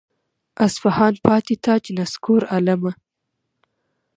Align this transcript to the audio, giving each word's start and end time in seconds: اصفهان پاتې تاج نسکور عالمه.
اصفهان 0.65 1.13
پاتې 1.25 1.55
تاج 1.65 1.83
نسکور 1.97 2.41
عالمه. 2.53 2.91